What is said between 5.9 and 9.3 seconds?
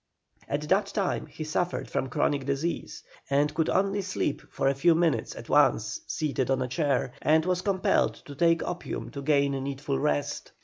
seated on a chair, and was compelled to take opium to